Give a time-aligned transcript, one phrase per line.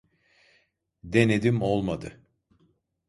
[1.03, 2.19] Denedim olmadı